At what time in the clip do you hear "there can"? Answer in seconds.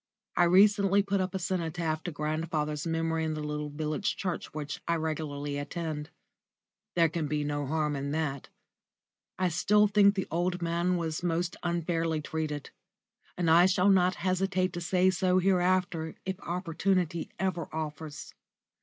6.95-7.27